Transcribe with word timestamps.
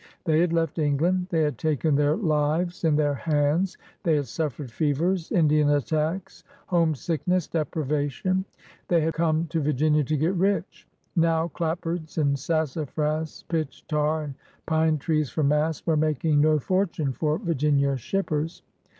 They 0.25 0.39
had 0.39 0.51
left 0.51 0.79
England; 0.79 1.27
they 1.29 1.43
had 1.43 1.59
taken 1.59 1.93
their 1.95 2.15
lives 2.15 2.83
in 2.83 2.95
their 2.95 3.13
hands; 3.13 3.77
they 4.01 4.15
had 4.15 4.25
suffered 4.25 4.71
fevers, 4.71 5.31
Indian 5.31 5.69
attacks, 5.69 6.43
homesickness, 6.65 7.45
deprivation. 7.47 8.43
They 8.87 9.01
had 9.01 9.13
come 9.13 9.45
to 9.51 9.61
Virginia 9.61 10.03
to 10.05 10.17
get 10.17 10.33
rich. 10.33 10.87
Now 11.15 11.49
clapboards 11.49 12.17
and 12.17 12.39
sassafras, 12.39 13.43
pitch, 13.47 13.85
tar, 13.87 14.23
and 14.23 14.33
pine 14.65 14.97
trees 14.97 15.29
for 15.29 15.43
masts, 15.43 15.85
were 15.85 15.95
making 15.97 16.41
no 16.41 16.57
fortime 16.57 17.13
for 17.15 17.37
Virginia 17.37 17.95
shippers. 17.95 18.63